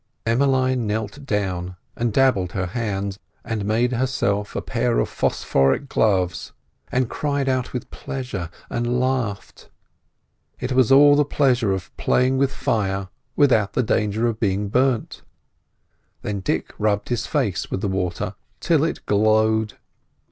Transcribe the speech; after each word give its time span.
Emmeline 0.25 0.87
knelt 0.87 1.27
down 1.27 1.75
and 1.95 2.11
dabbled 2.11 2.53
her 2.53 2.65
hands, 2.65 3.19
and 3.45 3.63
made 3.65 3.91
herself 3.91 4.55
a 4.55 4.59
pair 4.63 4.97
of 4.97 5.07
phosphoric 5.07 5.87
gloves, 5.89 6.53
and 6.91 7.07
cried 7.07 7.47
out 7.47 7.71
with 7.71 7.91
pleasure, 7.91 8.49
and 8.67 8.99
laughed. 8.99 9.69
It 10.59 10.71
was 10.71 10.91
all 10.91 11.15
the 11.15 11.23
pleasure 11.23 11.71
of 11.71 11.95
playing 11.97 12.39
with 12.39 12.51
fire 12.51 13.09
without 13.35 13.73
the 13.73 13.83
danger 13.83 14.25
of 14.25 14.39
being 14.39 14.69
burnt. 14.69 15.21
Then 16.23 16.39
Dick 16.39 16.73
rubbed 16.79 17.09
his 17.09 17.27
face 17.27 17.69
with 17.69 17.81
the 17.81 17.87
water 17.87 18.33
till 18.59 18.83
it 18.83 19.05
glowed. 19.05 19.75